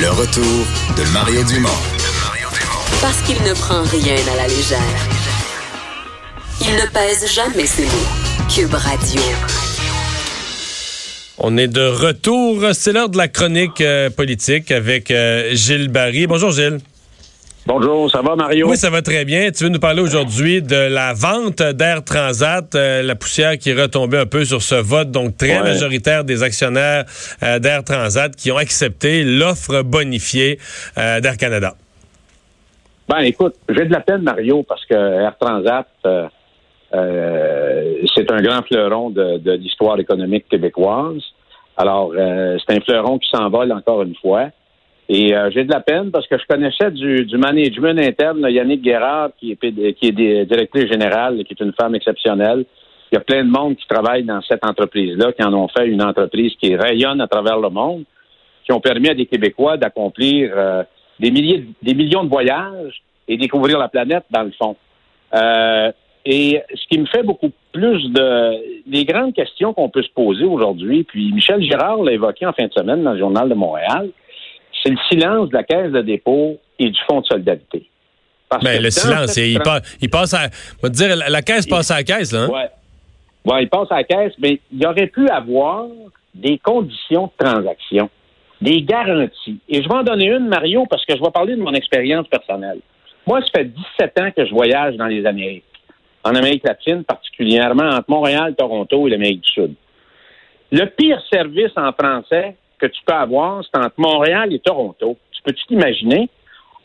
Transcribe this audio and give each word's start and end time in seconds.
Le 0.00 0.08
retour 0.08 0.66
de 0.96 1.12
Mario 1.12 1.44
Dumont. 1.44 1.68
Parce 3.02 3.20
qu'il 3.20 3.36
ne 3.42 3.52
prend 3.52 3.82
rien 3.82 4.16
à 4.32 4.36
la 4.36 4.48
légère. 4.48 4.80
Il 6.62 6.74
ne 6.74 6.86
pèse 6.90 7.30
jamais 7.30 7.66
ses 7.66 7.84
mots. 7.84 8.48
Cube 8.48 8.72
Radio. 8.72 9.20
On 11.36 11.58
est 11.58 11.68
de 11.68 11.86
retour. 11.86 12.68
C'est 12.72 12.92
l'heure 12.92 13.10
de 13.10 13.18
la 13.18 13.28
chronique 13.28 13.82
euh, 13.82 14.08
politique 14.08 14.70
avec 14.70 15.10
euh, 15.10 15.54
Gilles 15.54 15.88
Barry. 15.88 16.26
Bonjour 16.26 16.50
Gilles. 16.50 16.78
Bonjour, 17.66 18.10
ça 18.10 18.22
va 18.22 18.36
Mario? 18.36 18.68
Oui, 18.68 18.76
ça 18.76 18.90
va 18.90 19.02
très 19.02 19.24
bien. 19.24 19.50
Tu 19.50 19.64
veux 19.64 19.70
nous 19.70 19.78
parler 19.78 20.00
aujourd'hui 20.00 20.62
de 20.62 20.76
la 20.76 21.12
vente 21.12 21.62
d'Air 21.62 22.02
Transat, 22.04 22.74
euh, 22.74 23.02
la 23.02 23.14
poussière 23.14 23.58
qui 23.58 23.70
est 23.70 23.80
retombée 23.80 24.18
un 24.18 24.26
peu 24.26 24.44
sur 24.44 24.62
ce 24.62 24.74
vote, 24.74 25.10
donc 25.10 25.36
très 25.36 25.62
majoritaire 25.62 26.24
des 26.24 26.42
actionnaires 26.42 27.04
d'Air 27.40 27.84
Transat 27.84 28.34
qui 28.34 28.50
ont 28.50 28.56
accepté 28.56 29.24
l'offre 29.24 29.82
bonifiée 29.82 30.58
d'Air 30.96 31.36
Canada. 31.36 31.74
Ben 33.08 33.20
écoute, 33.20 33.54
j'ai 33.68 33.84
de 33.84 33.92
la 33.92 34.00
peine 34.00 34.22
Mario 34.22 34.62
parce 34.62 34.84
que 34.86 34.94
Air 34.94 35.36
Transat 35.38 35.86
euh, 36.94 38.02
c'est 38.14 38.30
un 38.32 38.42
grand 38.42 38.62
fleuron 38.62 39.10
de, 39.10 39.38
de 39.38 39.52
l'histoire 39.52 39.98
économique 40.00 40.48
québécoise. 40.48 41.22
Alors, 41.76 42.12
euh, 42.16 42.58
c'est 42.58 42.76
un 42.76 42.80
fleuron 42.80 43.18
qui 43.18 43.28
s'envole 43.30 43.72
encore 43.72 44.02
une 44.02 44.16
fois. 44.16 44.48
Et 45.12 45.34
euh, 45.34 45.50
j'ai 45.50 45.64
de 45.64 45.72
la 45.72 45.80
peine 45.80 46.12
parce 46.12 46.26
que 46.28 46.38
je 46.38 46.46
connaissais 46.46 46.92
du, 46.92 47.26
du 47.26 47.36
management 47.36 47.98
interne 47.98 48.46
Yannick 48.48 48.80
Guérard, 48.80 49.30
qui 49.38 49.50
est, 49.52 49.92
qui 49.94 50.06
est 50.06 50.44
directrice 50.46 50.86
générale, 50.86 51.42
qui 51.44 51.52
est 51.52 51.64
une 51.64 51.72
femme 51.72 51.96
exceptionnelle. 51.96 52.64
Il 53.10 53.16
y 53.16 53.18
a 53.18 53.20
plein 53.20 53.44
de 53.44 53.50
monde 53.50 53.74
qui 53.74 53.86
travaille 53.88 54.22
dans 54.22 54.40
cette 54.42 54.64
entreprise-là, 54.64 55.32
qui 55.32 55.42
en 55.42 55.52
ont 55.52 55.66
fait 55.66 55.88
une 55.88 56.00
entreprise 56.00 56.52
qui 56.62 56.76
rayonne 56.76 57.20
à 57.20 57.26
travers 57.26 57.58
le 57.58 57.70
monde, 57.70 58.04
qui 58.64 58.72
ont 58.72 58.78
permis 58.78 59.08
à 59.08 59.14
des 59.14 59.26
Québécois 59.26 59.76
d'accomplir 59.76 60.52
des 61.18 61.30
milliers, 61.32 61.64
des 61.82 61.94
millions 61.94 62.22
de 62.22 62.28
voyages 62.28 63.02
et 63.28 63.36
découvrir 63.36 63.78
la 63.78 63.88
planète 63.88 64.24
dans 64.30 64.42
le 64.42 64.52
fond. 64.52 64.76
Euh, 65.34 65.92
et 66.24 66.60
ce 66.74 66.86
qui 66.88 66.98
me 66.98 67.06
fait 67.06 67.22
beaucoup 67.22 67.50
plus 67.72 68.10
de 68.10 68.56
les 68.86 69.04
grandes 69.04 69.32
questions 69.32 69.72
qu'on 69.72 69.88
peut 69.88 70.02
se 70.02 70.10
poser 70.10 70.44
aujourd'hui, 70.44 71.04
puis 71.04 71.32
Michel 71.32 71.62
Girard 71.62 72.02
l'a 72.02 72.12
évoqué 72.12 72.44
en 72.46 72.52
fin 72.52 72.66
de 72.66 72.72
semaine 72.72 73.02
dans 73.02 73.12
le 73.12 73.18
journal 73.18 73.48
de 73.48 73.54
Montréal, 73.54 74.10
c'est 74.82 74.90
le 74.90 74.98
silence 75.10 75.48
de 75.50 75.54
la 75.54 75.64
Caisse 75.64 75.92
de 75.92 76.02
dépôt 76.02 76.58
et 76.78 76.90
du 76.90 77.00
Fonds 77.08 77.20
de 77.20 77.26
solidarité. 77.26 77.86
Mais 78.52 78.76
ben, 78.76 78.82
le 78.82 78.90
silence, 78.90 79.36
il, 79.36 79.60
passe, 79.60 80.34
à. 80.34 80.48
On 80.82 80.86
va 80.86 80.88
dire, 80.88 81.14
la, 81.16 81.42
caisse 81.42 81.66
passe 81.66 81.90
à 81.92 81.96
la 81.96 82.02
caisse, 82.02 82.32
là. 82.32 82.40
Hein? 82.40 82.48
Ouais. 82.48 83.52
ouais. 83.52 83.62
il 83.62 83.68
passe 83.68 83.92
à 83.92 83.96
la 83.96 84.04
caisse, 84.04 84.32
mais 84.40 84.60
il 84.72 84.84
aurait 84.84 85.06
pu 85.06 85.28
avoir 85.28 85.86
des 86.34 86.58
conditions 86.58 87.30
de 87.38 87.46
transaction, 87.46 88.10
des 88.60 88.82
garanties. 88.82 89.60
Et 89.68 89.82
je 89.82 89.88
vais 89.88 89.94
en 89.94 90.02
donner 90.02 90.26
une, 90.26 90.48
Mario, 90.48 90.84
parce 90.90 91.06
que 91.06 91.16
je 91.16 91.22
vais 91.22 91.30
parler 91.30 91.54
de 91.54 91.60
mon 91.60 91.72
expérience 91.74 92.26
personnelle. 92.26 92.80
Moi, 93.24 93.40
ça 93.42 93.60
fait 93.60 93.66
17 93.66 94.20
ans 94.20 94.30
que 94.36 94.44
je 94.44 94.50
voyage 94.50 94.96
dans 94.96 95.06
les 95.06 95.24
Amériques 95.26 95.64
en 96.24 96.34
Amérique 96.34 96.64
latine, 96.64 97.04
particulièrement 97.04 97.88
entre 97.88 98.04
Montréal, 98.08 98.54
Toronto 98.56 99.06
et 99.06 99.10
l'Amérique 99.10 99.42
du 99.42 99.50
Sud. 99.50 99.74
Le 100.72 100.84
pire 100.86 101.20
service 101.32 101.72
en 101.76 101.92
français 101.92 102.56
que 102.80 102.86
tu 102.86 103.00
peux 103.04 103.14
avoir, 103.14 103.62
c'est 103.64 103.78
entre 103.78 103.94
Montréal 103.98 104.52
et 104.52 104.58
Toronto. 104.58 105.16
Tu 105.32 105.42
peux-tu 105.42 105.64
t'imaginer? 105.66 106.28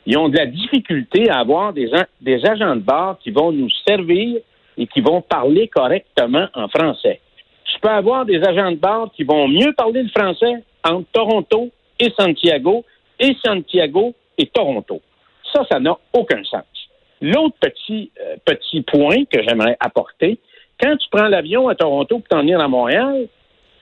Ils 0.05 0.17
ont 0.17 0.29
de 0.29 0.37
la 0.37 0.45
difficulté 0.45 1.29
à 1.29 1.39
avoir 1.39 1.73
des, 1.73 1.89
des 2.21 2.45
agents 2.45 2.75
de 2.75 2.81
bord 2.81 3.17
qui 3.19 3.31
vont 3.31 3.51
nous 3.51 3.69
servir 3.87 4.39
et 4.77 4.87
qui 4.87 5.01
vont 5.01 5.21
parler 5.21 5.67
correctement 5.67 6.47
en 6.53 6.67
français. 6.67 7.21
Tu 7.65 7.79
peux 7.79 7.89
avoir 7.89 8.25
des 8.25 8.41
agents 8.43 8.71
de 8.71 8.77
bord 8.77 9.11
qui 9.15 9.23
vont 9.23 9.47
mieux 9.47 9.73
parler 9.73 10.03
le 10.03 10.09
français 10.09 10.63
entre 10.83 11.07
Toronto 11.11 11.71
et 11.99 12.11
Santiago 12.17 12.85
et 13.19 13.35
Santiago 13.43 14.13
et 14.37 14.45
Toronto. 14.47 15.01
Ça, 15.53 15.63
ça 15.71 15.79
n'a 15.79 15.97
aucun 16.13 16.43
sens. 16.43 16.63
L'autre 17.21 17.55
petit, 17.59 18.11
euh, 18.21 18.35
petit 18.45 18.81
point 18.81 19.23
que 19.31 19.41
j'aimerais 19.41 19.77
apporter, 19.79 20.37
quand 20.79 20.95
tu 20.97 21.07
prends 21.09 21.27
l'avion 21.27 21.69
à 21.69 21.75
Toronto 21.75 22.19
pour 22.19 22.27
t'en 22.27 22.41
venir 22.41 22.59
à 22.59 22.67
Montréal, 22.67 23.27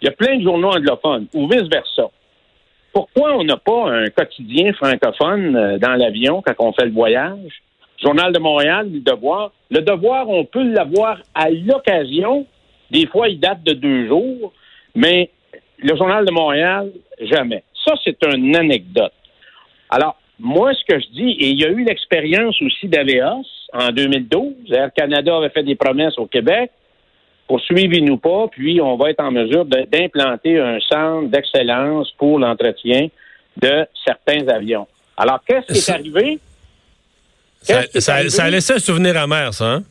il 0.03 0.07
y 0.07 0.09
a 0.09 0.11
plein 0.11 0.35
de 0.37 0.43
journaux 0.43 0.69
anglophones 0.69 1.27
ou 1.33 1.47
vice-versa. 1.47 2.09
Pourquoi 2.91 3.37
on 3.37 3.45
n'a 3.45 3.55
pas 3.55 3.89
un 3.89 4.09
quotidien 4.09 4.73
francophone 4.73 5.55
euh, 5.55 5.77
dans 5.77 5.93
l'avion 5.93 6.43
quand 6.45 6.53
on 6.59 6.73
fait 6.73 6.85
le 6.85 6.91
voyage? 6.91 7.63
Journal 8.03 8.33
de 8.33 8.39
Montréal, 8.39 8.89
le 8.91 8.99
devoir. 8.99 9.53
Le 9.71 9.79
devoir, 9.79 10.27
on 10.27 10.43
peut 10.43 10.61
l'avoir 10.61 11.19
à 11.33 11.49
l'occasion. 11.49 12.45
Des 12.91 13.07
fois, 13.07 13.29
il 13.29 13.39
date 13.39 13.63
de 13.63 13.71
deux 13.71 14.07
jours, 14.09 14.51
mais 14.93 15.29
le 15.77 15.95
Journal 15.95 16.25
de 16.25 16.31
Montréal, 16.33 16.91
jamais. 17.21 17.63
Ça, 17.85 17.93
c'est 18.03 18.17
une 18.25 18.57
anecdote. 18.57 19.13
Alors, 19.89 20.17
moi, 20.37 20.73
ce 20.73 20.83
que 20.83 20.99
je 20.99 21.07
dis, 21.13 21.31
et 21.39 21.47
il 21.51 21.61
y 21.61 21.65
a 21.65 21.69
eu 21.69 21.85
l'expérience 21.85 22.61
aussi 22.61 22.89
d'Aveos 22.89 23.45
en 23.71 23.89
2012. 23.91 24.53
Air 24.69 24.91
Canada 24.93 25.37
avait 25.37 25.49
fait 25.49 25.63
des 25.63 25.75
promesses 25.75 26.17
au 26.17 26.25
Québec. 26.25 26.71
Poursuivez-nous 27.53 28.17
pas, 28.17 28.47
puis 28.47 28.81
on 28.81 28.95
va 28.95 29.11
être 29.11 29.19
en 29.19 29.29
mesure 29.29 29.63
d'implanter 29.63 30.59
un 30.59 30.79
centre 30.79 31.27
d'excellence 31.27 32.09
pour 32.17 32.39
l'entretien 32.39 33.09
de 33.57 33.85
certains 34.03 34.47
avions. 34.47 34.87
Alors, 35.15 35.39
qu'est-ce 35.45 35.71
qui 35.71 35.77
est 35.77 35.93
arrivé? 35.93 36.39
ça, 37.61 38.15
a 38.15 38.49
laissé 38.49 38.73
un 38.73 38.79
souvenir 38.79 39.15
amer, 39.17 39.53
ça, 39.53 39.65
hein? 39.65 39.83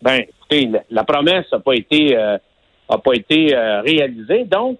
Ben, 0.00 0.20
écoutez, 0.20 0.70
la, 0.88 1.02
promesse 1.02 1.46
n'a 1.50 1.58
pas 1.58 1.74
été, 1.74 2.16
euh, 2.16 2.38
pas 2.86 3.12
été 3.12 3.56
euh, 3.56 3.80
réalisée. 3.80 4.44
Donc, 4.44 4.78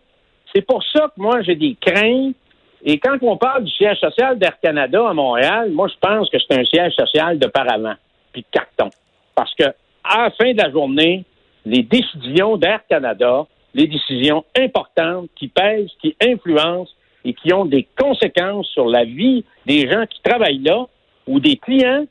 c'est 0.55 0.63
pour 0.63 0.85
ça 0.85 1.09
que 1.09 1.21
moi, 1.21 1.43
j'ai 1.43 1.57
des 1.57 1.77
craintes 1.81 2.37
et 2.85 3.01
quand 3.01 3.17
on 3.23 3.37
parle 3.37 3.65
du 3.65 3.73
siège 3.73 3.99
social 3.99 4.39
d'Air 4.39 4.61
Canada 4.63 5.09
à 5.09 5.15
Montréal, 5.15 5.73
moi, 5.73 5.89
je 5.89 5.99
pense 6.01 6.31
que 6.31 6.37
c'est 6.39 6.61
un 6.61 6.65
siège 6.65 6.93
social 6.93 7.41
de 7.41 7.49
paravent, 7.49 7.97
puis 8.33 8.43
de 8.43 8.47
carton. 8.53 8.91
Parce 9.35 9.53
que, 9.57 9.65
à 10.05 10.23
la 10.23 10.31
fin 10.31 10.53
de 10.53 10.63
la 10.63 10.71
journée, 10.71 11.25
les 11.65 11.83
décisions 11.83 12.57
d'Air 12.57 12.81
Canada, 12.89 13.47
les 13.75 13.87
décisions 13.87 14.45
importantes 14.59 15.29
qui 15.37 15.49
pèsent, 15.49 15.91
qui 16.01 16.17
influencent 16.21 16.93
et 17.25 17.35
qui 17.35 17.53
ont 17.53 17.65
des 17.65 17.87
conséquences 17.99 18.69
sur 18.69 18.87
la 18.87 19.05
vie 19.05 19.45
des 19.67 19.89
gens 19.91 20.07
qui 20.07 20.21
travaillent 20.23 20.63
là 20.63 20.87
ou 21.27 21.41
des 21.41 21.57
clients, 21.57 22.05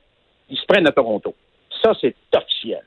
ils 0.49 0.57
se 0.57 0.65
prennent 0.65 0.87
à 0.87 0.91
Toronto. 0.91 1.35
Ça, 1.83 1.93
c'est 1.99 2.15
officiel. 2.35 2.83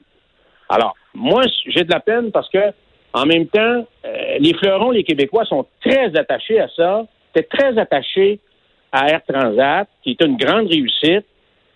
Alors, 0.68 0.94
moi, 1.12 1.42
j'ai 1.66 1.84
de 1.84 1.90
la 1.90 2.00
peine 2.00 2.30
parce 2.32 2.48
que, 2.48 2.72
en 3.12 3.26
même 3.26 3.46
temps, 3.46 3.86
euh, 4.04 4.38
les 4.38 4.54
fleurons, 4.54 4.90
les 4.90 5.04
Québécois 5.04 5.44
sont 5.44 5.66
très 5.82 6.16
attachés 6.16 6.58
à 6.60 6.68
ça 6.76 7.04
était 7.34 7.48
très 7.48 7.78
attaché 7.78 8.40
à 8.92 9.08
Air 9.08 9.20
Transat, 9.26 9.88
qui 10.02 10.10
est 10.10 10.24
une 10.24 10.36
grande 10.36 10.68
réussite. 10.68 11.26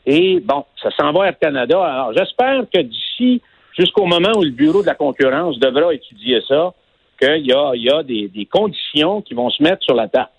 Et 0.06 0.40
bon, 0.40 0.64
ça 0.82 0.90
s'en 0.96 1.12
va 1.12 1.24
à 1.24 1.26
Air 1.28 1.38
Canada. 1.38 1.82
Alors, 1.82 2.12
j'espère 2.16 2.62
que 2.72 2.80
d'ici 2.80 3.42
jusqu'au 3.78 4.06
moment 4.06 4.32
où 4.36 4.42
le 4.42 4.50
Bureau 4.50 4.82
de 4.82 4.86
la 4.86 4.94
concurrence 4.94 5.58
devra 5.58 5.94
étudier 5.94 6.40
ça, 6.48 6.72
qu'il 7.20 7.46
y 7.46 7.52
a, 7.52 7.72
y 7.74 7.90
a 7.90 8.02
des, 8.02 8.48
conditions 8.50 9.22
qui 9.22 9.34
vont 9.34 9.50
se 9.50 9.62
mettre 9.62 9.82
sur 9.82 9.94
la 9.94 10.08
table 10.08 10.30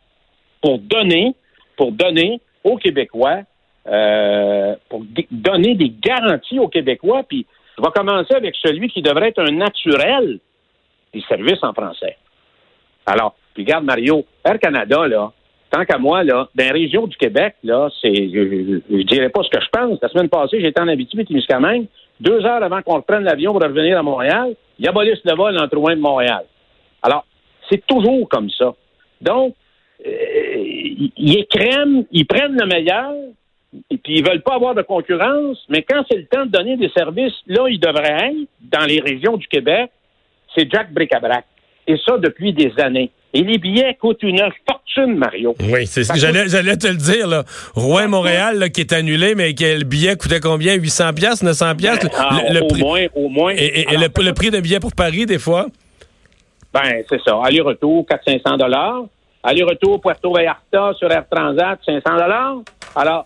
pour 0.61 0.79
donner, 0.79 1.35
pour 1.77 1.91
donner 1.91 2.41
aux 2.63 2.77
Québécois, 2.77 3.41
euh, 3.87 4.75
pour 4.89 5.03
donner 5.31 5.75
des 5.75 5.89
garanties 5.89 6.59
aux 6.59 6.67
Québécois. 6.67 7.23
Puis, 7.27 7.45
je 7.77 7.83
vais 7.83 7.91
commencer 7.91 8.33
avec 8.35 8.55
celui 8.61 8.89
qui 8.89 9.01
devrait 9.01 9.29
être 9.29 9.41
un 9.41 9.51
naturel 9.51 10.39
des 11.13 11.21
services 11.21 11.63
en 11.63 11.73
français. 11.73 12.17
Alors, 13.05 13.35
puis 13.53 13.63
regarde, 13.63 13.85
Mario, 13.85 14.25
Air 14.43 14.59
Canada, 14.59 15.07
là, 15.07 15.31
tant 15.71 15.85
qu'à 15.85 15.97
moi, 15.97 16.23
là, 16.23 16.49
dans 16.53 16.65
la 16.65 16.71
région 16.71 17.07
du 17.07 17.15
Québec, 17.17 17.55
là, 17.63 17.89
c'est, 18.01 18.13
je, 18.13 18.81
ne 18.89 19.03
dirais 19.03 19.29
pas 19.29 19.43
ce 19.43 19.49
que 19.49 19.63
je 19.63 19.69
pense. 19.69 19.99
La 20.01 20.09
semaine 20.09 20.29
passée, 20.29 20.61
j'étais 20.61 20.81
en 20.81 20.87
Abitibi-Témiscamingue. 20.87 21.87
Deux 22.19 22.45
heures 22.45 22.63
avant 22.63 22.81
qu'on 22.81 22.95
reprenne 22.95 23.23
l'avion 23.23 23.53
pour 23.53 23.61
revenir 23.61 23.97
à 23.97 24.03
Montréal, 24.03 24.55
il 24.77 24.87
abolissent 24.87 25.23
le 25.23 25.35
vol 25.35 25.57
entre 25.57 25.77
Rouen 25.77 25.95
de 25.95 26.01
Montréal. 26.01 26.45
Alors, 27.01 27.25
c'est 27.69 27.85
toujours 27.85 28.27
comme 28.27 28.49
ça. 28.49 28.73
Donc, 29.21 29.55
euh, 30.05 30.09
ils 31.17 31.45
ils 32.11 32.25
prennent 32.25 32.57
le 32.57 32.65
meilleur, 32.65 33.13
et 33.89 33.97
puis 33.97 34.17
ils 34.17 34.25
veulent 34.25 34.41
pas 34.41 34.55
avoir 34.55 34.75
de 34.75 34.81
concurrence, 34.81 35.63
mais 35.69 35.83
quand 35.83 36.03
c'est 36.09 36.17
le 36.17 36.25
temps 36.25 36.45
de 36.45 36.51
donner 36.51 36.77
des 36.77 36.89
services, 36.89 37.35
là, 37.47 37.67
ils 37.69 37.79
devraient 37.79 38.31
être, 38.31 38.47
dans 38.61 38.85
les 38.85 38.99
régions 38.99 39.37
du 39.37 39.47
Québec, 39.47 39.91
c'est 40.55 40.69
Jack 40.71 40.91
Bricabrac. 40.91 41.45
Et 41.87 41.97
ça, 42.05 42.17
depuis 42.17 42.53
des 42.53 42.71
années. 42.79 43.11
Et 43.33 43.43
les 43.43 43.57
billets 43.57 43.95
coûtent 43.95 44.23
une 44.23 44.39
fortune, 44.39 44.78
Mario. 45.05 45.55
Oui, 45.61 45.85
c'est 45.87 46.03
ce 46.03 46.13
que 46.13 46.19
j'allais 46.19 46.77
te 46.77 46.87
le 46.87 46.95
dire. 46.95 47.27
Là. 47.27 47.43
Rouen-Montréal 47.75 48.71
qui 48.71 48.81
est 48.81 48.93
annulé, 48.93 49.35
mais 49.35 49.53
que 49.53 49.79
le 49.79 49.83
billet 49.83 50.15
coûtait 50.15 50.39
combien? 50.39 50.75
800 50.75 51.13
pièces 51.13 51.43
900 51.43 51.75
pièces 51.75 52.07
ah, 52.17 52.39
Au 52.61 52.67
prix... 52.67 52.81
moins, 52.81 53.05
au 53.15 53.29
moins. 53.29 53.53
Et, 53.55 53.85
le, 53.91 54.33
prix 54.33 54.51
d'un 54.51 54.61
billet 54.61 54.79
pour 54.79 54.93
Paris, 54.93 55.25
des 55.25 55.39
fois? 55.39 55.67
Ben, 56.73 57.03
c'est 57.09 57.21
ça. 57.23 57.39
Aller-retour, 57.43 58.05
400-500 58.05 58.57
dollars. 58.57 59.03
Aller-retour 59.43 60.01
Puerto 60.01 60.33
Vallarta 60.33 60.93
sur 60.97 61.11
Air 61.11 61.25
Transat, 61.29 61.79
500 61.85 62.01
dollars. 62.17 62.57
Alors, 62.95 63.25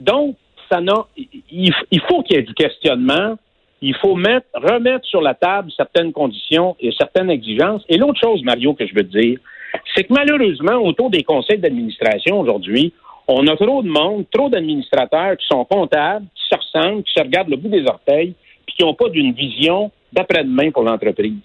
donc, 0.00 0.36
ça 0.70 0.80
n'a... 0.80 1.04
Il, 1.16 1.72
il 1.90 2.00
faut 2.08 2.22
qu'il 2.22 2.36
y 2.36 2.38
ait 2.40 2.42
du 2.42 2.54
questionnement 2.54 3.36
il 3.82 3.96
faut 3.96 4.14
mettre, 4.14 4.46
remettre 4.54 5.04
sur 5.04 5.20
la 5.20 5.34
table 5.34 5.70
certaines 5.76 6.12
conditions 6.12 6.76
et 6.80 6.92
certaines 6.96 7.30
exigences. 7.30 7.82
Et 7.88 7.98
l'autre 7.98 8.18
chose, 8.22 8.42
Mario, 8.44 8.74
que 8.74 8.86
je 8.86 8.94
veux 8.94 9.02
te 9.02 9.18
dire, 9.18 9.38
c'est 9.94 10.04
que 10.04 10.12
malheureusement, 10.12 10.76
autour 10.76 11.10
des 11.10 11.22
conseils 11.22 11.58
d'administration 11.58 12.40
aujourd'hui, 12.40 12.92
on 13.28 13.46
a 13.46 13.56
trop 13.56 13.82
de 13.82 13.88
monde, 13.88 14.24
trop 14.30 14.48
d'administrateurs 14.48 15.36
qui 15.36 15.46
sont 15.46 15.64
comptables, 15.64 16.26
qui 16.34 16.42
se 16.48 16.56
ressemblent, 16.56 17.02
qui 17.04 17.12
se 17.14 17.20
regardent 17.20 17.50
le 17.50 17.56
bout 17.56 17.68
des 17.68 17.86
orteils, 17.86 18.34
puis 18.66 18.76
qui 18.76 18.84
n'ont 18.84 18.94
pas 18.94 19.08
d'une 19.08 19.32
vision 19.32 19.90
d'après-demain 20.12 20.70
pour 20.70 20.82
l'entreprise. 20.82 21.38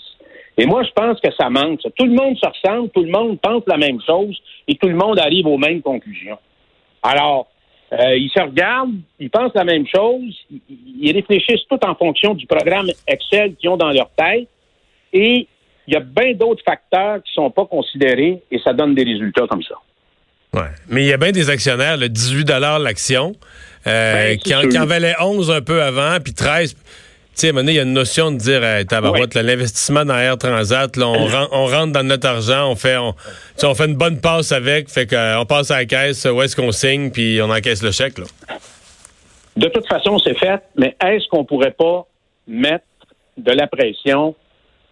Et 0.58 0.66
moi, 0.66 0.84
je 0.84 0.92
pense 0.92 1.20
que 1.20 1.32
ça 1.40 1.50
manque. 1.50 1.82
Tout 1.96 2.06
le 2.06 2.14
monde 2.14 2.36
se 2.38 2.48
ressemble, 2.48 2.90
tout 2.90 3.04
le 3.04 3.12
monde 3.12 3.40
pense 3.40 3.64
la 3.68 3.78
même 3.78 4.00
chose 4.02 4.36
et 4.68 4.76
tout 4.76 4.88
le 4.88 4.96
monde 4.96 5.20
arrive 5.20 5.46
aux 5.46 5.58
mêmes 5.58 5.82
conclusions. 5.82 6.40
Alors, 7.04 7.48
euh, 7.94 8.18
ils 8.18 8.30
se 8.30 8.42
regardent, 8.42 8.96
ils 9.20 9.30
pensent 9.30 9.54
la 9.54 9.64
même 9.64 9.86
chose, 9.88 10.36
ils 11.00 11.12
réfléchissent 11.14 11.66
tout 11.70 11.80
en 11.86 11.96
fonction 11.96 12.34
du 12.34 12.46
programme 12.48 12.88
Excel 13.08 13.56
qu'ils 13.56 13.70
ont 13.70 13.78
dans 13.78 13.92
leur 13.92 14.10
tête 14.18 14.48
et 15.14 15.48
il 15.88 15.94
y 15.94 15.98
a 15.98 16.02
bien 16.02 16.34
d'autres 16.34 16.64
facteurs 16.64 17.24
qui 17.24 17.32
ne 17.32 17.44
sont 17.44 17.52
pas 17.52 17.66
considérés 17.66 18.44
et 18.52 18.60
ça 18.60 18.74
donne 18.74 18.94
des 18.94 19.04
résultats 19.04 19.48
comme 19.50 19.64
ça. 19.64 19.76
Ouais. 20.54 20.70
Mais 20.90 21.04
il 21.04 21.08
y 21.08 21.14
a 21.14 21.18
bien 21.18 21.32
des 21.32 21.50
actionnaires, 21.50 21.98
le 21.98 22.10
18 22.10 22.50
l'action, 22.80 23.36
euh, 23.86 24.36
ben, 24.36 24.38
qui, 24.38 24.54
en, 24.56 24.86
valait 24.86 25.16
11 25.20 25.52
un 25.52 25.62
peu 25.62 25.82
avant, 25.82 26.18
puis 26.24 26.34
13. 26.34 26.74
Tu 26.74 26.80
sais, 27.36 27.50
il 27.50 27.70
y 27.70 27.80
a 27.80 27.84
une 27.84 27.94
notion 27.94 28.32
de 28.32 28.38
dire, 28.38 28.64
hey, 28.64 28.86
tabarouette, 28.86 29.36
l'investissement 29.36 30.04
dans 30.04 30.18
Air 30.18 30.38
Transat, 30.38 30.98
là, 30.98 31.06
on, 31.08 31.68
rentre 31.68 31.94
dans 31.94 32.04
notre 32.04 32.28
argent, 32.28 32.72
on 32.72 32.76
fait, 32.76 32.98
on, 32.98 33.14
on 33.64 33.76
fait 33.76 33.86
une 33.86 33.96
bonne 33.96 34.20
passe 34.20 34.52
avec, 34.52 34.90
fait 34.90 35.06
qu'on 35.06 35.46
passe 35.46 35.70
à 35.70 35.78
la 35.78 35.86
caisse, 35.86 36.26
où 36.26 36.42
est-ce 36.42 36.56
qu'on 36.56 36.72
signe, 36.72 37.12
puis 37.12 37.40
on 37.42 37.52
encaisse 37.52 37.84
le 37.84 37.92
chèque. 37.92 38.18
Là. 38.18 38.26
De 39.56 39.68
toute 39.68 39.88
façon, 39.88 40.18
c'est 40.18 40.38
fait, 40.38 40.62
mais 40.76 40.96
est-ce 41.04 41.28
qu'on 41.30 41.46
pourrait 41.46 41.76
pas 41.78 42.08
mettre 42.48 42.86
de 43.38 43.52
la 43.52 43.68
pression 43.68 44.36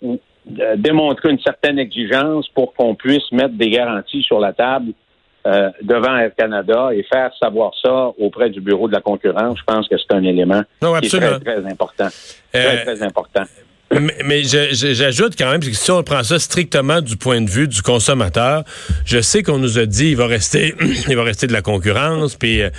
ou 0.03 0.19
euh, 0.59 0.75
démontrer 0.77 1.31
une 1.31 1.39
certaine 1.39 1.79
exigence 1.79 2.47
pour 2.49 2.73
qu'on 2.73 2.95
puisse 2.95 3.31
mettre 3.31 3.55
des 3.55 3.69
garanties 3.69 4.21
sur 4.21 4.39
la 4.39 4.53
table 4.53 4.93
euh, 5.47 5.69
devant 5.81 6.17
Air 6.17 6.31
Canada 6.35 6.89
et 6.93 7.03
faire 7.03 7.31
savoir 7.41 7.71
ça 7.81 8.11
auprès 8.17 8.49
du 8.49 8.61
bureau 8.61 8.87
de 8.87 8.93
la 8.93 9.01
concurrence, 9.01 9.59
je 9.59 9.63
pense 9.63 9.87
que 9.87 9.95
c'est 9.97 10.15
un 10.15 10.23
élément 10.23 10.61
qui 10.79 11.07
est 11.07 11.09
très, 11.09 11.39
très 11.39 11.65
important. 11.65 12.07
Très, 12.51 12.79
euh, 12.79 12.83
très 12.83 13.03
important. 13.03 13.43
Mais, 13.99 14.43
j'ajoute 14.43 15.35
quand 15.37 15.49
même 15.49 15.61
que 15.61 15.71
si 15.71 15.91
on 15.91 16.03
prend 16.03 16.23
ça 16.23 16.39
strictement 16.39 17.01
du 17.01 17.17
point 17.17 17.41
de 17.41 17.49
vue 17.49 17.67
du 17.67 17.81
consommateur, 17.81 18.63
je 19.05 19.21
sais 19.21 19.43
qu'on 19.43 19.57
nous 19.57 19.77
a 19.77 19.85
dit 19.85 20.09
il 20.09 20.17
va 20.17 20.27
rester 20.27 20.75
il 21.09 21.15
va 21.15 21.23
rester 21.23 21.47
de 21.47 21.53
la 21.53 21.61
concurrence, 21.61 22.35
puis 22.35 22.61
euh, 22.61 22.69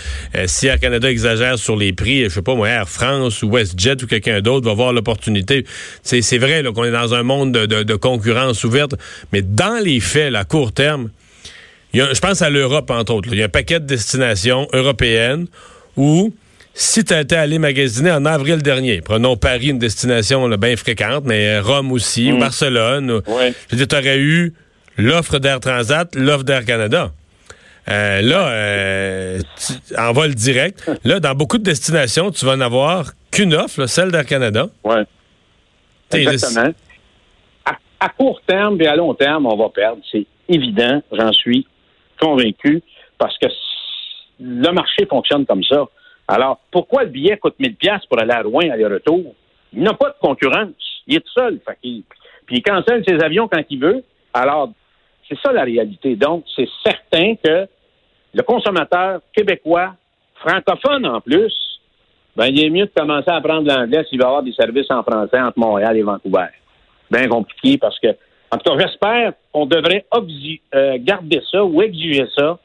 si 0.47 0.67
Air 0.67 0.79
Canada 0.79 1.11
exagère 1.11 1.59
sur 1.59 1.77
les 1.77 1.93
prix, 1.93 2.25
je 2.25 2.29
sais 2.29 2.43
pas 2.43 2.55
moi 2.55 2.69
Air 2.69 2.89
France 2.89 3.43
ou 3.43 3.51
WestJet 3.51 4.03
ou 4.03 4.07
quelqu'un 4.07 4.41
d'autre 4.41 4.67
va 4.67 4.75
voir 4.75 4.93
l'opportunité. 4.93 5.65
C'est 6.03 6.39
vrai 6.39 6.63
qu'on 6.75 6.85
est 6.85 6.91
dans 6.91 7.15
un 7.15 7.23
monde 7.23 7.53
de, 7.53 7.83
de, 7.83 7.95
concurrence 7.95 8.65
ouverte, 8.65 8.95
mais 9.33 9.43
dans 9.43 9.83
les 9.83 10.01
faits, 10.01 10.35
à 10.35 10.45
court 10.45 10.73
terme, 10.73 11.11
je 11.95 12.21
pense 12.21 12.43
à 12.43 12.51
l'Europe, 12.51 12.91
entre 12.91 13.15
autres. 13.15 13.29
Il 13.33 13.39
y 13.39 13.43
a 13.43 13.47
un 13.47 13.49
paquet 13.49 13.81
de 13.81 13.87
destinations 13.87 14.69
européennes 14.73 15.47
où, 15.97 16.35
si 16.79 17.05
tu 17.05 17.15
étais 17.15 17.37
allé 17.37 17.59
magasiner 17.59 18.13
en 18.13 18.27
avril 18.27 18.63
dernier, 18.63 19.01
prenons 19.01 19.39
Paris, 19.39 19.69
une 19.69 19.79
destination 19.79 20.47
bien 20.59 20.77
fréquente, 20.77 21.25
mais 21.25 21.59
Rome 21.59 21.91
aussi, 21.91 22.31
ou 22.31 22.37
mm. 22.37 22.41
Barcelone, 22.41 23.23
je 23.71 23.77
veux 23.77 23.87
tu 23.87 23.97
aurais 23.97 24.19
eu 24.19 24.53
l'offre 24.99 25.39
d'Air 25.39 25.61
Transat, 25.61 26.15
l'offre 26.15 26.45
d'Air 26.45 26.67
Canada. 26.67 27.13
Euh, 27.89 28.21
là, 28.21 28.49
euh, 28.49 29.41
en 29.97 30.13
vol 30.13 30.35
direct, 30.35 30.91
là, 31.03 31.19
dans 31.19 31.35
beaucoup 31.35 31.57
de 31.57 31.63
destinations, 31.63 32.31
tu 32.31 32.45
vas 32.45 32.53
en 32.53 32.61
avoir 32.61 33.13
qu'une 33.31 33.55
offre, 33.55 33.87
celle 33.87 34.11
d'Air 34.11 34.27
Canada. 34.27 34.67
Oui. 34.85 34.97
Exactement. 36.13 36.75
À, 37.65 37.79
à, 38.01 38.09
court 38.11 38.43
terme 38.47 38.79
et 38.83 38.87
à 38.87 38.97
long 38.97 39.15
terme, 39.15 39.47
on 39.47 39.57
va 39.57 39.71
perdre. 39.71 40.03
C'est 40.13 40.27
évident, 40.49 41.03
j'en 41.11 41.33
suis 41.33 41.67
convaincu 42.21 42.83
parce 43.17 43.37
que 43.39 43.47
le 44.41 44.71
marché 44.73 45.07
fonctionne 45.09 45.47
comme 45.47 45.65
ça. 45.65 45.87
Alors, 46.29 46.61
pourquoi 46.71 47.05
le 47.05 47.11
billet 47.11 47.37
coûte 47.37 47.55
1000 47.59 47.77
pièces 47.77 48.05
pour 48.07 48.21
aller 48.21 48.33
à 48.33 48.43
Rouen, 48.43 48.71
aller-retour? 48.71 49.35
Il 49.73 49.83
n'a 49.83 49.95
pas 49.95 50.11
de 50.11 50.17
concurrence. 50.21 50.75
Il 51.07 51.17
est 51.17 51.21
tout 51.21 51.33
seul. 51.33 51.61
puis 51.83 52.05
il 52.51 52.63
cancelle 52.63 53.05
ses 53.07 53.23
avions 53.23 53.49
quand 53.49 53.63
il 53.71 53.81
veut. 53.81 54.03
Alors, 54.35 54.71
c'est 55.29 55.39
ça 55.41 55.53
la 55.53 55.65
réalité. 55.65 56.17
Donc, 56.17 56.45
c'est 56.55 56.69
certain 56.85 57.35
que 57.37 57.69
le 58.35 58.43
consommateur 58.43 59.21
québécois, 59.33 59.95
francophone 60.35 61.07
en 61.07 61.21
plus, 61.21 61.55
ben, 62.37 62.47
il 62.47 62.65
est 62.65 62.71
mieux 62.71 62.87
de 62.87 62.93
commencer 62.95 63.31
à 63.31 63.37
apprendre 63.37 63.67
l'anglais 63.73 64.05
s'il 64.09 64.21
va 64.21 64.27
avoir 64.27 64.43
des 64.43 64.53
services 64.53 64.91
en 64.91 65.03
français 65.03 65.41
entre 65.41 65.59
Montréal 65.59 65.97
et 65.97 66.03
Vancouver. 66.03 66.49
Bien 67.11 67.29
compliqué 67.29 67.79
parce 67.79 67.99
que 67.99 68.09
en 68.51 68.59
tout 68.59 68.77
cas, 68.77 68.87
j'espère 68.87 69.33
qu'on 69.53 69.67
devrait 69.67 70.05
euh, 70.75 70.99
garder 71.01 71.43
ça 71.51 71.65
ou 71.65 71.83
exiger 71.83 72.27
ça, 72.37 72.59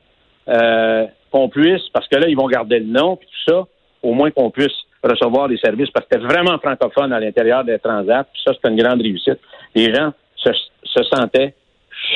euh, 0.47 1.05
qu'on 1.31 1.49
puisse, 1.49 1.87
parce 1.93 2.07
que 2.07 2.17
là, 2.17 2.27
ils 2.27 2.35
vont 2.35 2.47
garder 2.47 2.79
le 2.79 2.85
nom 2.85 3.17
et 3.21 3.25
tout 3.25 3.51
ça, 3.51 3.67
au 4.03 4.13
moins 4.13 4.31
qu'on 4.31 4.51
puisse 4.51 4.73
recevoir 5.03 5.47
des 5.47 5.57
services, 5.57 5.89
parce 5.91 6.05
que 6.05 6.17
c'est 6.17 6.25
vraiment 6.25 6.57
francophone 6.59 7.11
à 7.13 7.19
l'intérieur 7.19 7.63
des 7.63 7.79
transats, 7.79 8.25
puis 8.25 8.41
ça, 8.45 8.53
c'est 8.53 8.69
une 8.69 8.81
grande 8.81 9.01
réussite. 9.01 9.39
Les 9.73 9.93
gens 9.93 10.13
se, 10.35 11.03
sentaient 11.13 11.55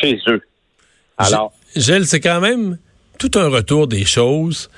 chez 0.01 0.19
eux. 0.27 0.41
Alors. 1.17 1.53
Gilles, 1.75 2.05
c'est 2.05 2.19
quand 2.19 2.41
même 2.41 2.77
tout 3.17 3.31
un 3.35 3.49
retour 3.49 3.87
des 3.87 4.05
choses 4.05 4.69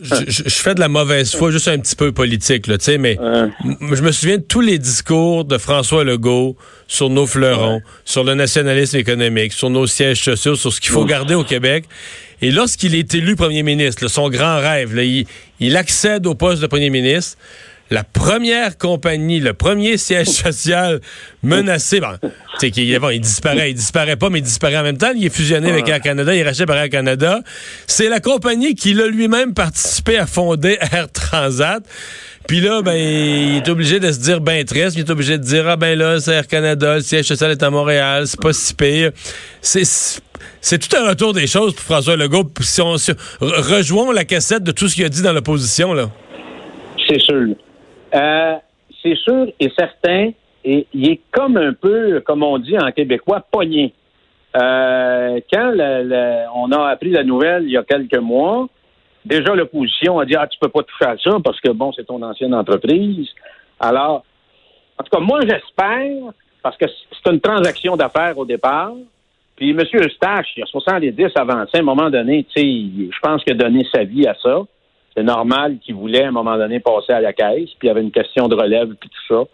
je, 0.00 0.42
fais 0.48 0.74
de 0.74 0.80
la 0.80 0.88
mauvaise 0.88 1.34
foi, 1.34 1.50
juste 1.50 1.68
un 1.68 1.78
petit 1.78 1.96
peu 1.96 2.12
politique, 2.12 2.66
là, 2.66 2.76
tu 2.76 2.84
sais, 2.84 2.98
mais 2.98 3.18
je 3.18 4.02
me 4.02 4.12
souviens 4.12 4.36
de 4.36 4.42
tous 4.42 4.60
les 4.60 4.78
discours 4.78 5.44
de 5.44 5.56
François 5.58 6.04
Legault 6.04 6.56
sur 6.86 7.08
nos 7.08 7.26
fleurons, 7.26 7.80
sur 8.04 8.22
le 8.22 8.34
nationalisme 8.34 8.98
économique, 8.98 9.52
sur 9.52 9.70
nos 9.70 9.86
sièges 9.86 10.22
sociaux, 10.22 10.54
sur 10.54 10.72
ce 10.72 10.80
qu'il 10.80 10.90
faut 10.90 11.04
garder 11.04 11.34
au 11.34 11.44
Québec. 11.44 11.84
Et 12.42 12.50
lorsqu'il 12.50 12.94
est 12.94 13.14
élu 13.14 13.34
premier 13.36 13.62
ministre, 13.62 14.08
son 14.08 14.28
grand 14.28 14.58
rêve, 14.60 14.94
là, 14.94 15.02
il, 15.02 15.26
il 15.60 15.76
accède 15.76 16.26
au 16.26 16.34
poste 16.34 16.60
de 16.60 16.66
premier 16.66 16.90
ministre 16.90 17.38
la 17.90 18.04
première 18.04 18.78
compagnie, 18.78 19.40
le 19.40 19.54
premier 19.54 19.96
siège 19.96 20.26
social 20.44 21.00
menacé, 21.42 22.00
bon, 22.00 22.18
tu 22.58 22.72
sais, 22.72 22.98
bon, 22.98 23.10
il 23.10 23.20
disparaît, 23.20 23.70
il 23.70 23.74
disparaît 23.74 24.16
pas, 24.16 24.30
mais 24.30 24.40
il 24.40 24.42
disparaît 24.42 24.78
en 24.78 24.82
même 24.82 24.98
temps. 24.98 25.12
Il 25.14 25.24
est 25.24 25.34
fusionné 25.34 25.70
avec 25.70 25.88
Air 25.88 26.00
Canada, 26.00 26.34
il 26.34 26.40
est 26.40 26.44
racheté 26.44 26.66
par 26.66 26.76
Air 26.76 26.90
Canada. 26.90 27.40
C'est 27.86 28.08
la 28.08 28.20
compagnie 28.20 28.74
qui 28.74 29.00
a 29.00 29.06
lui-même 29.06 29.54
participé 29.54 30.18
à 30.18 30.26
fonder 30.26 30.78
Air 30.92 31.10
Transat. 31.12 31.82
Puis 32.46 32.60
là, 32.60 32.80
ben, 32.82 32.94
il 32.94 33.56
est 33.56 33.68
obligé 33.68 33.98
de 33.98 34.12
se 34.12 34.20
dire 34.20 34.40
ben 34.40 34.64
triste, 34.64 34.96
il 34.96 35.00
est 35.00 35.10
obligé 35.10 35.36
de 35.36 35.42
dire 35.42 35.68
ah 35.68 35.76
ben 35.76 35.98
là, 35.98 36.20
c'est 36.20 36.32
Air 36.32 36.46
Canada, 36.46 36.96
le 36.96 37.00
siège 37.00 37.26
social 37.26 37.50
est 37.50 37.62
à 37.62 37.70
Montréal, 37.70 38.26
c'est 38.26 38.40
pas 38.40 38.52
si 38.52 38.72
pire. 38.74 39.10
C'est 39.60 39.84
c'est 40.60 40.78
tout 40.78 40.96
un 40.96 41.08
retour 41.08 41.32
des 41.32 41.46
choses 41.46 41.74
pour 41.74 41.84
François 41.84 42.16
Legault. 42.16 42.50
Si 42.60 42.80
on, 42.80 42.96
rejoignons 43.40 44.12
la 44.12 44.24
cassette 44.24 44.62
de 44.62 44.72
tout 44.72 44.88
ce 44.88 44.94
qu'il 44.94 45.04
a 45.04 45.08
dit 45.08 45.22
dans 45.22 45.32
l'opposition 45.32 45.92
là. 45.92 46.10
C'est 47.08 47.20
sûr. 47.20 47.54
Euh, 48.16 48.56
c'est 49.02 49.16
sûr 49.16 49.46
et 49.60 49.70
certain, 49.76 50.30
et 50.64 50.86
il 50.92 51.10
est 51.10 51.20
comme 51.30 51.56
un 51.56 51.72
peu, 51.72 52.20
comme 52.20 52.42
on 52.42 52.58
dit 52.58 52.78
en 52.78 52.90
québécois, 52.90 53.44
pogné. 53.50 53.92
Euh, 54.56 55.40
quand 55.52 55.74
on 56.54 56.72
a 56.72 56.88
appris 56.88 57.10
la 57.10 57.22
nouvelle 57.22 57.64
il 57.64 57.72
y 57.72 57.76
a 57.76 57.82
quelques 57.82 58.18
mois, 58.18 58.66
déjà 59.24 59.54
l'opposition 59.54 60.18
a 60.18 60.24
dit 60.24 60.34
Ah, 60.34 60.46
tu 60.46 60.58
peux 60.58 60.68
pas 60.68 60.82
toucher 60.82 61.10
à 61.10 61.16
ça 61.18 61.36
parce 61.44 61.60
que 61.60 61.70
bon, 61.70 61.92
c'est 61.92 62.04
ton 62.04 62.22
ancienne 62.22 62.54
entreprise. 62.54 63.28
Alors, 63.78 64.24
en 64.98 65.04
tout 65.04 65.10
cas, 65.10 65.20
moi 65.20 65.40
j'espère, 65.42 66.32
parce 66.62 66.76
que 66.78 66.86
c'est 66.88 67.30
une 67.30 67.40
transaction 67.40 67.96
d'affaires 67.96 68.38
au 68.38 68.46
départ. 68.46 68.94
Puis 69.56 69.70
M. 69.70 69.80
Eustache, 69.94 70.48
il 70.56 70.62
a 70.62 70.66
70 70.66 71.30
avancé 71.34 71.76
à 71.76 71.80
un 71.80 71.82
moment 71.82 72.10
donné, 72.10 72.46
je 72.54 73.18
pense 73.22 73.42
qu'il 73.42 73.54
a 73.54 73.56
donné 73.56 73.86
sa 73.92 74.04
vie 74.04 74.26
à 74.26 74.34
ça 74.42 74.62
c'est 75.16 75.22
normal 75.22 75.78
qu'ils 75.78 75.94
voulaient 75.94 76.24
à 76.24 76.28
un 76.28 76.32
moment 76.32 76.56
donné 76.56 76.80
passer 76.80 77.12
à 77.12 77.20
la 77.20 77.32
caisse, 77.32 77.70
puis 77.78 77.84
il 77.84 77.86
y 77.86 77.90
avait 77.90 78.02
une 78.02 78.10
question 78.10 78.48
de 78.48 78.54
relève, 78.54 78.88
puis 79.00 79.08
tout 79.08 79.34
ça 79.34 79.44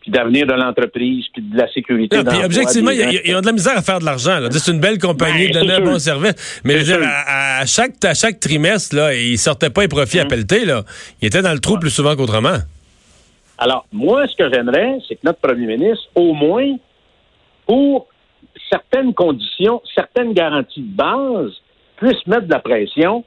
puis 0.00 0.12
d'avenir 0.12 0.46
de 0.46 0.52
l'entreprise, 0.52 1.26
puis 1.32 1.42
de 1.42 1.56
la 1.56 1.70
sécurité. 1.72 2.22
puis 2.24 2.44
objectivement, 2.44 2.90
ils 2.90 3.34
ont 3.34 3.40
de 3.40 3.46
la 3.46 3.52
misère 3.52 3.76
à 3.76 3.82
faire 3.82 3.98
de 3.98 4.04
l'argent. 4.04 4.38
C'est 4.50 4.70
une 4.70 4.80
belle 4.80 4.98
compagnie, 4.98 5.48
ben, 5.48 5.60
donner 5.60 5.74
un 5.74 5.80
bon 5.80 5.98
service. 5.98 6.60
Mais 6.64 6.74
je 6.74 6.92
veux 6.92 6.98
dire, 6.98 7.08
à, 7.26 7.66
chaque, 7.66 8.04
à 8.04 8.14
chaque 8.14 8.38
trimestre, 8.38 8.94
là, 8.94 9.14
ils 9.14 9.38
sortaient 9.38 9.70
pas 9.70 9.82
les 9.82 9.88
profits 9.88 10.20
à 10.20 10.22
hum. 10.22 10.28
pelleter. 10.28 10.64
Là. 10.64 10.82
Ils 11.20 11.26
étaient 11.26 11.42
dans 11.42 11.52
le 11.52 11.58
trou 11.58 11.78
plus 11.78 11.90
souvent 11.90 12.14
qu'autrement. 12.14 12.58
Alors, 13.58 13.86
moi, 13.92 14.26
ce 14.28 14.36
que 14.36 14.52
j'aimerais, 14.52 14.98
c'est 15.08 15.16
que 15.16 15.22
notre 15.24 15.40
premier 15.40 15.66
ministre, 15.66 16.04
au 16.14 16.32
moins, 16.32 16.76
pour 17.66 18.06
certaines 18.70 19.14
conditions, 19.14 19.82
certaines 19.94 20.32
garanties 20.32 20.82
de 20.82 20.96
base, 20.96 21.52
puisse 21.96 22.24
mettre 22.28 22.46
de 22.46 22.52
la 22.52 22.60
pression 22.60 23.24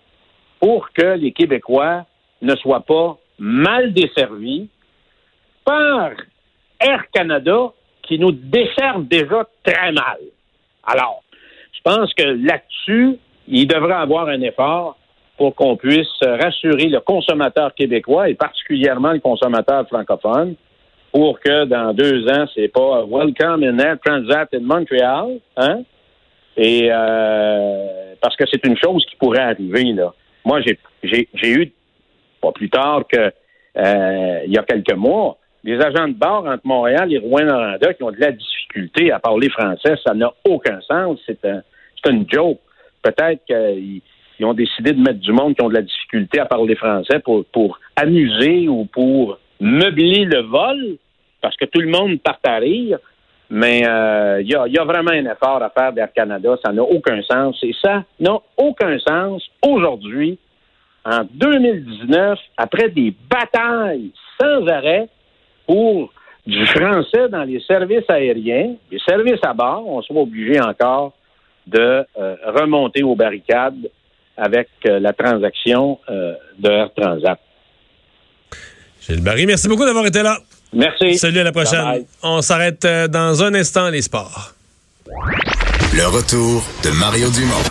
pour 0.61 0.91
que 0.91 1.17
les 1.17 1.31
Québécois 1.31 2.05
ne 2.41 2.55
soient 2.55 2.85
pas 2.85 3.17
mal 3.39 3.93
desservis 3.93 4.69
par 5.65 6.11
Air 6.79 7.03
Canada 7.11 7.71
qui 8.03 8.19
nous 8.19 8.31
desservent 8.31 9.07
déjà 9.07 9.47
très 9.63 9.91
mal. 9.91 10.19
Alors, 10.85 11.23
je 11.73 11.79
pense 11.83 12.13
que 12.13 12.23
là-dessus, 12.23 13.17
il 13.47 13.67
devrait 13.67 13.95
avoir 13.95 14.27
un 14.27 14.41
effort 14.41 14.97
pour 15.37 15.55
qu'on 15.55 15.75
puisse 15.75 16.21
rassurer 16.21 16.87
le 16.87 16.99
consommateur 16.99 17.73
québécois 17.73 18.29
et 18.29 18.35
particulièrement 18.35 19.11
le 19.11 19.19
consommateur 19.19 19.87
francophone 19.87 20.55
pour 21.11 21.39
que 21.39 21.65
dans 21.65 21.93
deux 21.93 22.27
ans, 22.29 22.45
c'est 22.53 22.67
pas 22.67 23.03
Welcome 23.05 23.63
in 23.63 23.77
Air 23.79 23.97
Transat 24.03 24.53
in 24.53 24.61
Montreal, 24.61 25.39
hein? 25.57 25.81
Et 26.55 26.89
euh, 26.91 28.13
parce 28.21 28.35
que 28.35 28.43
c'est 28.49 28.65
une 28.65 28.77
chose 28.77 29.05
qui 29.09 29.15
pourrait 29.15 29.39
arriver. 29.39 29.93
Là. 29.93 30.13
Moi, 30.45 30.61
j'ai 30.61 31.27
eu, 31.43 31.71
pas 32.41 32.51
plus 32.51 32.69
tard 32.69 33.03
que 33.07 33.31
euh, 33.77 34.39
il 34.45 34.53
y 34.53 34.57
a 34.57 34.63
quelques 34.63 34.95
mois, 34.95 35.37
des 35.63 35.79
agents 35.79 36.07
de 36.07 36.13
bord 36.13 36.45
entre 36.47 36.65
Montréal 36.65 37.13
et 37.13 37.19
Rouen-Noranda 37.19 37.93
qui 37.93 38.03
ont 38.03 38.11
de 38.11 38.19
la 38.19 38.31
difficulté 38.31 39.11
à 39.11 39.19
parler 39.19 39.49
français. 39.49 39.95
Ça 40.05 40.13
n'a 40.13 40.33
aucun 40.47 40.81
sens. 40.81 41.19
C'est 41.25 41.45
un, 41.45 41.61
une 42.09 42.25
joke. 42.29 42.59
Peut-être 43.03 43.45
qu'ils 43.45 44.45
ont 44.45 44.53
décidé 44.53 44.93
de 44.93 44.99
mettre 44.99 45.19
du 45.19 45.31
monde 45.31 45.55
qui 45.55 45.61
ont 45.61 45.69
de 45.69 45.75
la 45.75 45.83
difficulté 45.83 46.39
à 46.39 46.45
parler 46.45 46.75
français 46.75 47.19
pour, 47.19 47.45
pour 47.45 47.79
amuser 47.95 48.67
ou 48.67 48.85
pour 48.85 49.37
meubler 49.59 50.25
le 50.25 50.41
vol, 50.41 50.97
parce 51.41 51.55
que 51.55 51.65
tout 51.65 51.79
le 51.79 51.89
monde 51.89 52.19
part 52.21 52.39
à 52.43 52.57
rire. 52.57 52.97
Mais 53.53 53.85
euh, 53.85 54.41
il 54.41 54.47
y, 54.49 54.55
a, 54.55 54.85
vraiment 54.85 55.11
un 55.11 55.25
effort 55.25 55.61
à 55.61 55.69
faire 55.69 55.91
d'Air 55.91 56.13
Canada. 56.15 56.55
Ça 56.63 56.71
n'a 56.71 56.83
aucun 56.83 57.21
sens. 57.21 57.57
Et 57.63 57.73
ça 57.83 58.05
n'a 58.17 58.37
aucun 58.55 58.97
sens 58.99 59.43
aujourd'hui, 59.61 60.39
en 61.03 61.25
2019, 61.29 62.39
après 62.55 62.87
des 62.87 63.13
batailles 63.29 64.11
sans 64.39 64.65
arrêt 64.67 65.09
pour 65.67 66.13
du 66.47 66.65
français 66.65 67.27
dans 67.29 67.43
les 67.43 67.59
services 67.67 68.09
aériens, 68.09 68.75
les 68.89 68.99
services 69.05 69.43
à 69.43 69.53
bord, 69.53 69.85
on 69.85 70.01
soit 70.01 70.21
obligé 70.21 70.61
encore 70.61 71.11
de 71.67 72.05
euh, 72.17 72.35
remonter 72.45 73.03
aux 73.03 73.15
barricades 73.15 73.89
avec 74.37 74.69
euh, 74.87 74.99
la 75.01 75.11
transaction 75.11 75.99
de 76.07 76.69
Air 76.69 76.89
Transat. 76.95 77.39
Gilles 79.01 79.23
Barry, 79.23 79.45
merci 79.45 79.67
beaucoup 79.67 79.85
d'avoir 79.85 80.05
été 80.05 80.23
là. 80.23 80.37
Merci. 80.73 81.17
Salut 81.17 81.39
à 81.39 81.43
la 81.43 81.51
prochaine. 81.51 82.05
On 82.23 82.41
s'arrête 82.41 82.85
euh, 82.85 83.07
dans 83.07 83.43
un 83.43 83.53
instant, 83.53 83.89
les 83.89 84.01
sports. 84.01 84.53
Le 85.93 86.07
retour 86.07 86.63
de 86.83 86.89
Mario 86.91 87.29
Dumont. 87.31 87.63